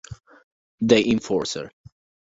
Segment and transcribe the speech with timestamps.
[0.79, 1.69] The Enforcer